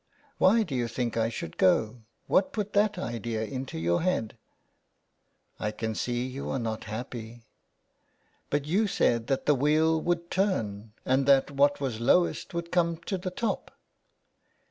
[0.39, 2.01] ''Why do you think I should go?
[2.25, 4.35] What put that idea into your head?"''
[5.59, 7.43] I can see you are not happy." '^
[8.49, 12.97] But you said that the wheel would turn, and that what was lowest would come
[12.97, 13.77] to the top."